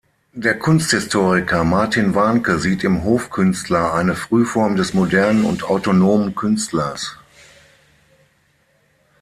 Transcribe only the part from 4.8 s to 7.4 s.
modernen und autonomen Künstlers.